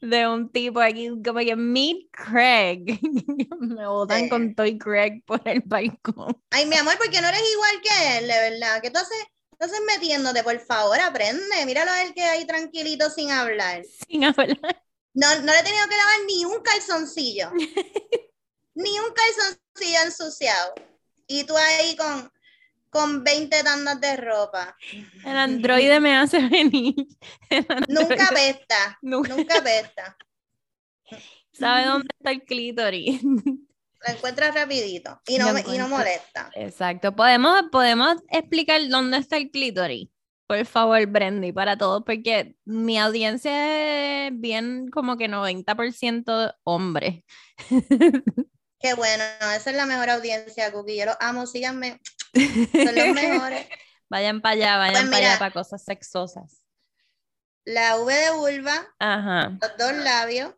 [0.00, 3.00] de, un tipo aquí, como que Meet Craig.
[3.58, 6.40] me botan con Toy Craig por el balcón.
[6.50, 8.80] Ay, mi amor, porque no eres igual que él, de verdad.
[8.80, 9.26] Que tú haces
[9.64, 11.64] entonces metiéndote, por favor, aprende.
[11.64, 13.82] Míralo a él que ahí tranquilito sin hablar.
[14.06, 14.82] Sin hablar.
[15.14, 17.50] No, no le he tenido que lavar ni un calzoncillo.
[18.74, 20.74] ni un calzoncillo ensuciado.
[21.26, 22.30] Y tú ahí con,
[22.90, 24.76] con 20 tandas de ropa.
[25.24, 26.94] El androide me hace venir.
[27.88, 28.98] Nunca pesta.
[29.00, 30.16] Nunca pesta.
[31.52, 33.22] Sabe dónde está el clítoris.
[34.06, 36.50] Lo encuentras rapidito y no, y no molesta.
[36.54, 37.14] Exacto.
[37.14, 40.08] ¿Podemos, podemos explicar dónde está el clítoris.
[40.46, 47.24] Por favor, Brendy, para todos, porque mi audiencia es bien como que 90% hombre.
[48.78, 49.24] Qué bueno,
[49.56, 50.98] esa es la mejor audiencia, Cookie.
[50.98, 51.98] Yo los amo, síganme.
[52.34, 53.66] Son los mejores.
[54.10, 56.60] Vayan para allá, vayan pues para allá para cosas sexosas.
[57.64, 60.52] La V de vulva, los dos labios,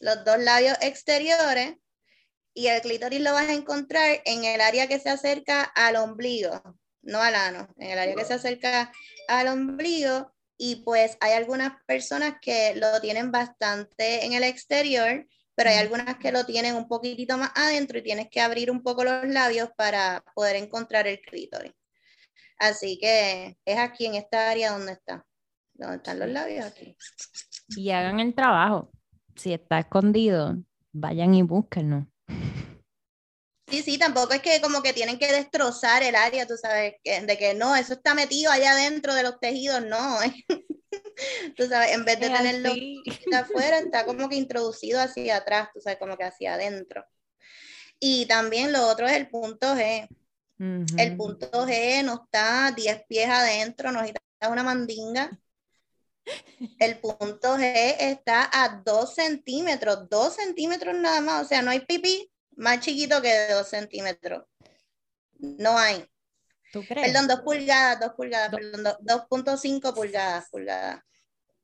[0.00, 1.76] los dos labios exteriores
[2.58, 6.60] y el clítoris lo vas a encontrar en el área que se acerca al ombligo,
[7.02, 8.90] no al ano, en el área que se acerca
[9.28, 15.70] al ombligo y pues hay algunas personas que lo tienen bastante en el exterior, pero
[15.70, 19.04] hay algunas que lo tienen un poquitito más adentro y tienes que abrir un poco
[19.04, 21.74] los labios para poder encontrar el clítoris.
[22.58, 25.24] Así que es aquí en esta área donde está,
[25.74, 26.96] donde están los labios aquí.
[27.76, 28.90] Y hagan el trabajo.
[29.36, 30.56] Si está escondido,
[30.90, 32.08] vayan y búsquenlo.
[33.70, 37.38] Sí, sí, tampoco es que como que tienen que destrozar el área, tú sabes, de
[37.38, 40.18] que no, eso está metido allá dentro de los tejidos, no.
[41.56, 42.72] tú sabes, en vez de tenerlo
[43.36, 47.04] afuera, está como que introducido hacia atrás, tú sabes, como que hacia adentro.
[48.00, 50.08] Y también lo otro es el punto G.
[50.96, 55.30] El punto G no está 10 pies adentro, no está una mandinga.
[56.78, 61.80] El punto G está a 2 centímetros, 2 centímetros nada más, o sea, no hay
[61.80, 64.44] pipí más chiquito que de 2 centímetros.
[65.38, 66.04] No hay.
[66.72, 67.06] ¿Tú crees?
[67.06, 71.00] Perdón, 2 pulgadas, 2 pulgadas, perdón, 2.5 pulgadas, pulgadas.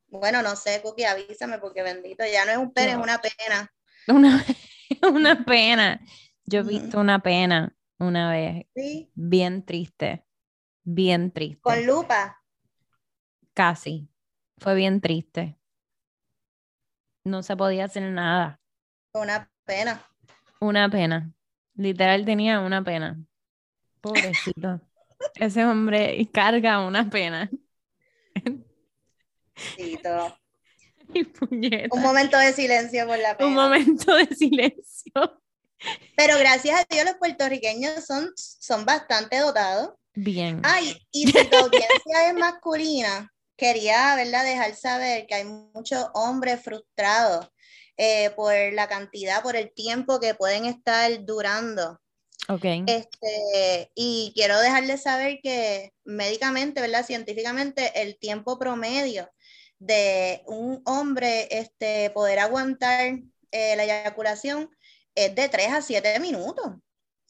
[0.07, 3.73] Bueno, no sé, Cookie, avísame porque bendito, ya no es un pene, es una pena.
[4.07, 4.45] Una,
[5.13, 6.01] una pena.
[6.47, 8.67] Yo he visto una pena una vez.
[8.75, 9.11] ¿Sí?
[9.15, 10.25] Bien triste.
[10.85, 11.61] Bien triste.
[11.61, 12.41] ¿Con lupa?
[13.53, 14.09] Casi.
[14.59, 15.59] Fue bien triste.
[17.25, 18.61] No se podía hacer nada.
[19.13, 20.07] Una pena.
[20.65, 21.31] Una pena.
[21.75, 23.23] Literal tenía una pena.
[24.01, 24.81] Pobrecito.
[25.35, 27.51] Ese hombre carga una pena.
[31.91, 33.47] Un momento de silencio por la pena.
[33.47, 35.13] Un momento de silencio.
[36.17, 39.91] Pero gracias a Dios los puertorriqueños son, son bastante dotados.
[40.15, 40.63] Bien.
[40.65, 44.45] Ay, y si tu audiencia es masculina, quería ¿verdad?
[44.45, 47.51] dejar saber que hay muchos hombres frustrados
[47.97, 52.01] eh, por la cantidad, por el tiempo que pueden estar durando.
[52.49, 52.65] Ok.
[52.87, 57.07] Este, y quiero dejarles saber que médicamente, ¿verdad?
[57.07, 59.31] Científicamente, el tiempo promedio
[59.79, 63.19] de un hombre este, poder aguantar
[63.51, 64.71] eh, la eyaculación
[65.15, 66.67] es de 3 a 7 minutos.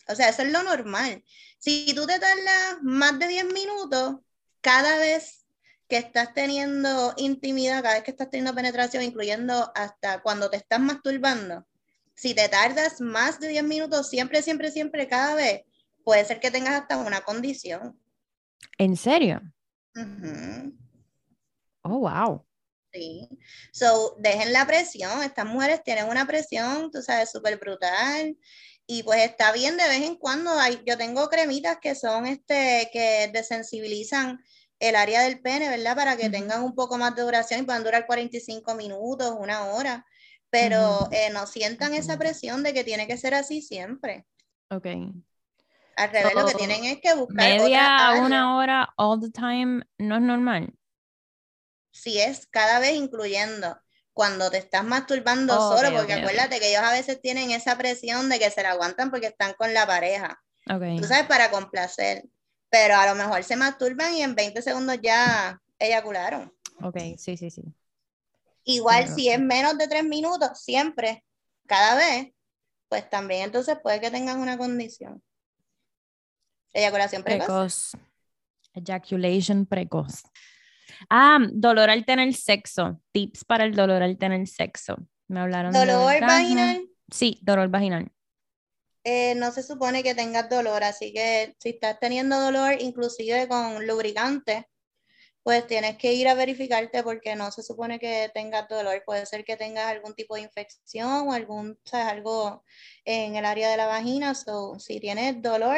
[0.09, 1.23] O sea, eso es lo normal.
[1.59, 4.17] Si tú te tardas más de 10 minutos,
[4.61, 5.44] cada vez
[5.89, 10.81] que estás teniendo intimidad, cada vez que estás teniendo penetración, incluyendo hasta cuando te estás
[10.81, 11.67] masturbando,
[12.15, 15.63] si te tardas más de 10 minutos, siempre, siempre, siempre, cada vez,
[16.05, 18.01] puede ser que tengas hasta una condición.
[18.79, 19.41] ¿En serio?
[21.83, 22.47] Oh, wow.
[22.93, 23.29] Sí.
[23.73, 25.23] So, dejen la presión.
[25.23, 28.39] Estas mujeres tienen una presión, tú sabes, súper brutal.
[28.87, 30.51] Y pues está bien de vez en cuando.
[30.59, 34.43] Hay, yo tengo cremitas que son este, que desensibilizan
[34.81, 35.97] el área del pene, ¿verdad?
[35.97, 40.07] Para que tengan un poco más de duración y puedan durar 45 minutos, una hora,
[40.51, 44.27] pero eh, no sientan esa presión de que tiene que ser así siempre.
[44.71, 44.87] Ok.
[45.97, 47.37] Al revés, lo que tienen es que buscar.
[47.37, 50.75] Media a una hora all the time no es normal.
[51.93, 53.79] Si es cada vez incluyendo
[54.13, 58.39] cuando te estás masturbando solo, porque acuérdate que ellos a veces tienen esa presión de
[58.39, 60.41] que se la aguantan porque están con la pareja.
[60.69, 60.99] Okay.
[60.99, 62.25] Tú sabes, para complacer
[62.75, 66.53] pero a lo mejor se masturban y en 20 segundos ya eyacularon.
[66.83, 67.63] Ok, sí, sí, sí.
[68.65, 71.25] Igual si es menos de 3 minutos, siempre,
[71.69, 72.33] cada vez,
[72.89, 75.23] pues también entonces puede que tengan una condición.
[76.73, 77.47] Eyaculación precoz.
[77.47, 77.93] precoz.
[78.73, 80.25] Ejaculation precoz.
[81.09, 83.01] Ah, dolor al tener sexo.
[83.13, 84.97] Tips para el dolor al tener sexo.
[85.29, 86.89] Me hablaron ¿Dolor vaginal?
[87.09, 88.11] Sí, dolor vaginal.
[89.05, 93.87] Eh, no se supone que tengas dolor, así que si estás teniendo dolor, inclusive con
[93.87, 94.67] lubricante,
[95.43, 99.03] pues tienes que ir a verificarte porque no se supone que tengas dolor.
[99.05, 102.07] Puede ser que tengas algún tipo de infección o algún, ¿sabes?
[102.07, 102.65] algo
[103.05, 104.33] en el área de la vagina.
[104.47, 105.77] o si tienes dolor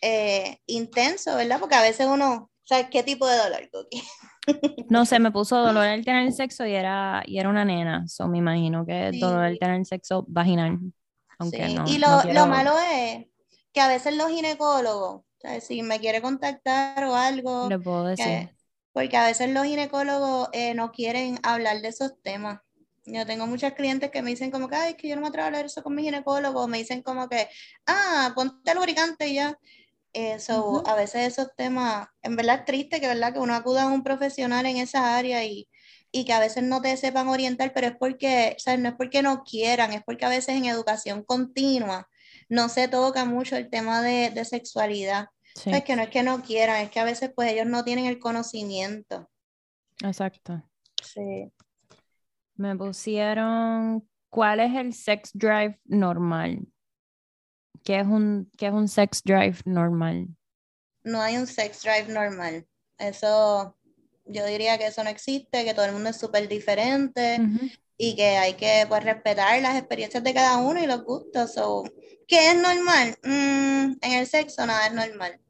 [0.00, 1.58] eh, intenso, ¿verdad?
[1.58, 4.02] Porque a veces uno, ¿sabes qué tipo de dolor, Cookie?
[4.88, 8.06] No sé, me puso dolor al tener sexo y era, y era una nena.
[8.06, 10.78] So me imagino que dolor al tener sexo vaginal
[11.86, 13.26] y lo, malo es
[13.72, 15.22] que a veces los ginecólogos,
[15.60, 18.50] si me quiere contactar o algo, le puedo decir.
[18.92, 22.60] porque a veces los ginecólogos eh, no quieren hablar de esos temas.
[23.04, 25.28] Yo tengo muchas clientes que me dicen como que, ay, es que yo no me
[25.28, 27.48] atrevo a hablar eso con mi ginecólogo, me dicen como que,
[27.86, 29.58] ah, ponte lubricante y ya.
[30.12, 33.34] Eso, a veces esos temas, en verdad es triste que, ¿verdad?
[33.34, 35.68] que uno acuda a un profesional en esa área y,
[36.12, 39.22] y que a veces no te sepan orientar, pero es porque, o no es porque
[39.22, 42.08] no quieran, es porque a veces en educación continua
[42.48, 45.28] no se toca mucho el tema de, de sexualidad.
[45.64, 48.04] Es que no es que no quieran, es que a veces pues ellos no tienen
[48.04, 49.30] el conocimiento.
[50.04, 50.62] Exacto.
[51.02, 51.50] Sí.
[52.56, 56.66] Me pusieron, ¿cuál es el sex drive normal?
[57.82, 60.28] ¿Qué es un, qué es un sex drive normal?
[61.04, 62.66] No hay un sex drive normal.
[62.98, 63.78] Eso,
[64.26, 67.38] yo diría que eso no existe, que todo el mundo es súper diferente
[67.98, 71.54] y que hay que pues, respetar las experiencias de cada uno y los gustos.
[72.26, 73.16] ¿Qué es normal?
[73.22, 75.40] Mm, en el sexo nada es normal.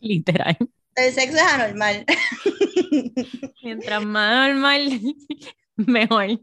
[0.00, 0.56] Literal.
[0.96, 2.04] El sexo es anormal.
[3.62, 5.00] Mientras más normal,
[5.76, 6.40] mejor.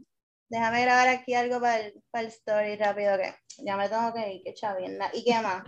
[0.48, 4.34] Déjame grabar aquí algo para el, para el story rápido que ya me tengo que
[4.34, 5.10] ir, que chavina.
[5.12, 5.64] ¿Y qué más?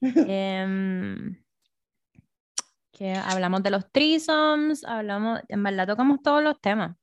[0.28, 1.43] Em,
[2.94, 6.96] que hablamos de los threesomes, hablamos, en verdad tocamos todos los temas.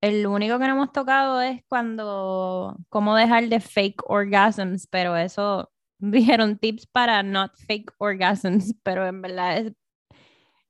[0.00, 5.70] El único que no hemos tocado es cuando cómo dejar de fake orgasms, pero eso
[5.98, 9.72] dijeron tips para not fake orgasms, pero en verdad es,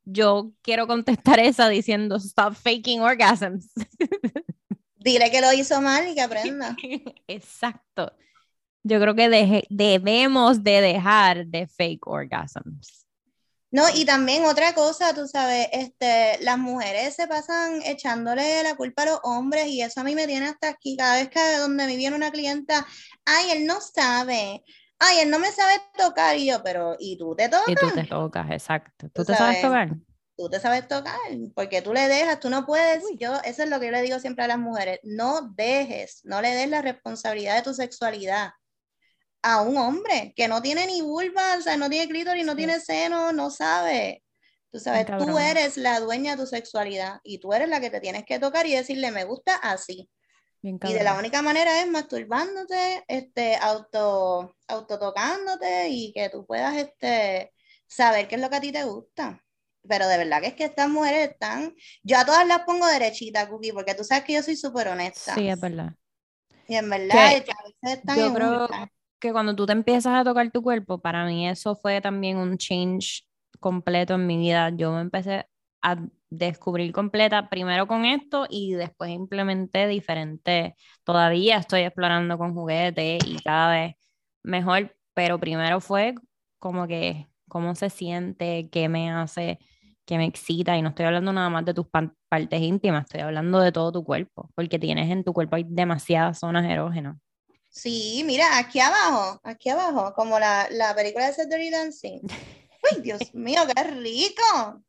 [0.04, 3.70] yo quiero contestar esa diciendo stop faking orgasms.
[4.96, 6.76] Dile que lo hizo mal y que aprenda.
[7.28, 8.12] Exacto.
[8.82, 13.00] Yo creo que debemos de dejar de fake orgasms.
[13.72, 19.02] No, y también otra cosa, tú sabes, este, las mujeres se pasan echándole la culpa
[19.02, 20.96] a los hombres y eso a mí me tiene hasta aquí.
[20.96, 22.84] Cada vez que donde me viene una clienta,
[23.24, 24.64] ay, él no sabe,
[24.98, 26.36] ay, él no me sabe tocar.
[26.36, 27.68] Y yo, pero, ¿y tú te tocas?
[27.68, 29.08] Y tú te tocas, exacto.
[29.14, 29.90] ¿Tú, te sabes, tocar?
[30.36, 31.20] Tú te sabes tocar,
[31.54, 33.04] porque tú le dejas, tú no puedes.
[33.20, 36.42] Yo, eso es lo que yo le digo siempre a las mujeres, no dejes, no
[36.42, 38.50] le des la responsabilidad de tu sexualidad
[39.42, 42.80] a un hombre que no tiene ni vulva, o sea, no tiene clítoris, no tiene
[42.80, 44.22] seno, no sabe.
[44.70, 48.00] Tú sabes, tú eres la dueña de tu sexualidad y tú eres la que te
[48.00, 50.08] tienes que tocar y decirle, me gusta así
[50.62, 57.52] y de la única manera es masturbándote, este, auto, autotocándote y que tú puedas este,
[57.86, 59.42] saber qué es lo que a ti te gusta.
[59.88, 63.48] Pero de verdad que es que estas mujeres están, yo a todas las pongo derechitas,
[63.48, 65.34] Cookie, porque tú sabes que yo soy súper honesta.
[65.34, 65.94] Sí, es verdad.
[66.68, 68.68] Y en verdad, a veces están yo creo
[69.20, 72.58] que cuando tú te empiezas a tocar tu cuerpo, para mí eso fue también un
[72.58, 73.24] change
[73.60, 74.70] completo en mi vida.
[74.70, 75.46] Yo me empecé
[75.82, 75.96] a
[76.30, 80.74] descubrir completa primero con esto y después implementé diferentes.
[81.04, 83.94] Todavía estoy explorando con juguetes y cada vez
[84.42, 86.14] mejor, pero primero fue
[86.58, 89.58] como que cómo se siente, qué me hace,
[90.06, 93.60] qué me excita y no estoy hablando nada más de tus partes íntimas, estoy hablando
[93.60, 97.16] de todo tu cuerpo, porque tienes en tu cuerpo hay demasiadas zonas erógenas.
[97.70, 102.20] Sí, mira, aquí abajo, aquí abajo, como la, la película de Dirty Dancing.
[102.92, 104.82] Uy, Dios mío, qué rico.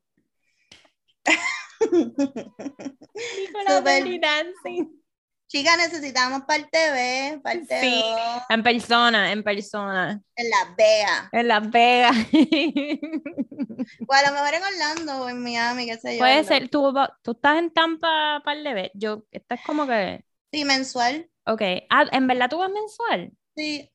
[5.48, 8.04] Chicas, necesitamos parte B, parte sí,
[8.50, 10.22] En persona, en persona.
[10.36, 11.30] En Las Vegas.
[11.34, 12.16] En Las Vegas.
[14.08, 16.20] o a lo mejor en Orlando o en Miami, qué sé yo.
[16.20, 18.92] Puede ser, ¿Tú, tú estás en Tampa par de veces.
[18.94, 20.24] Yo, esta es como que.
[20.54, 21.31] Sí, mensual.
[21.46, 21.62] Ok.
[21.90, 23.32] Ah, ¿en verdad tú vas mensual?
[23.56, 23.90] Sí.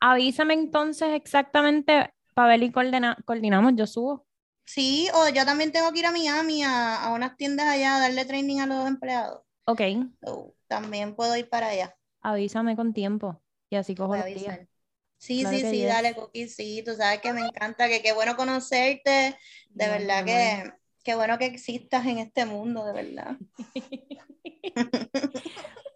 [0.00, 3.72] Avísame entonces exactamente para ver y coordinamos.
[3.76, 4.26] Yo subo.
[4.64, 8.00] Sí, o yo también tengo que ir a Miami a, a unas tiendas allá a
[8.00, 9.42] darle training a los empleados.
[9.64, 9.80] Ok.
[10.66, 11.96] también puedo ir para allá.
[12.20, 14.60] Avísame con tiempo y así cojo los días.
[15.18, 19.36] Sí, sí, sí, dale, Cookie, sí, tú sabes que me encanta, que qué bueno conocerte,
[19.70, 20.72] de verdad que
[21.02, 23.36] qué bueno que existas en este mundo, de verdad.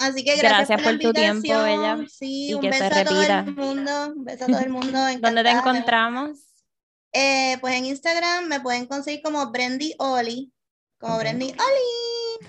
[0.00, 1.98] Así que gracias, por, tu tiempo, Bella.
[2.08, 4.98] Sí, un beso a todo el mundo, un beso a todo el mundo.
[5.20, 6.38] ¿Dónde te encontramos?
[7.12, 10.54] Eh, pues en Instagram me pueden conseguir como Brendy Oli,
[10.98, 12.46] como Brendy Oli.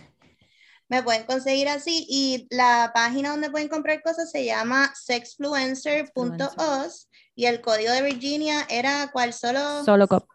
[0.87, 7.47] Me pueden conseguir así y la página donde pueden comprar cosas se llama sexfluencer.os y
[7.47, 10.25] el código de Virginia era cuál solo solo cop.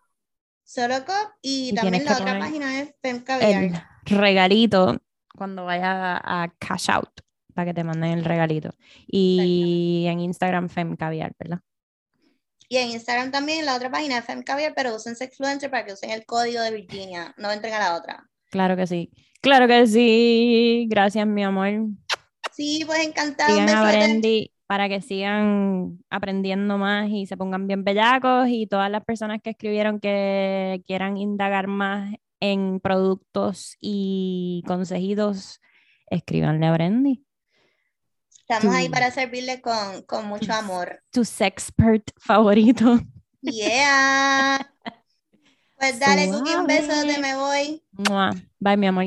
[0.64, 3.62] Solo cop y, también la otra página es Femcaviar.
[3.62, 3.72] El
[4.18, 5.00] regalito
[5.36, 7.20] cuando vaya a cash out
[7.54, 8.70] para que te manden el regalito.
[9.06, 11.60] Y en Instagram Femcaviar, ¿verdad?
[12.68, 16.26] Y en Instagram también, la otra página, FemCaviar, pero usen Sexfluencer para que usen el
[16.26, 18.28] código de Virginia, no entren a la otra.
[18.50, 19.10] Claro que sí.
[19.40, 20.86] Claro que sí.
[20.90, 21.86] Gracias, mi amor.
[22.52, 23.54] Sí, pues encantado.
[23.54, 24.22] Sigan
[24.66, 29.50] para que sigan aprendiendo más y se pongan bien bellacos y todas las personas que
[29.50, 35.60] escribieron que quieran indagar más en productos y consejidos,
[36.10, 37.24] escríbanle a Brendy.
[38.48, 41.02] Estamos ahí para servirle con, con mucho amor.
[41.10, 43.00] Tu sexpert favorito.
[43.40, 44.72] Yeah.
[45.76, 47.14] Pues dale, Cookie, un beso, Suave.
[47.14, 47.82] te me voy.
[48.60, 49.06] Bye, mi amor.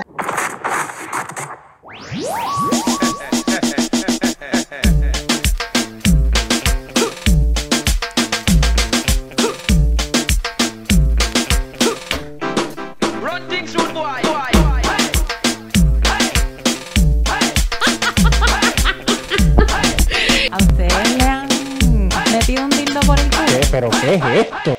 [23.80, 24.78] ¿Pero qué es esto?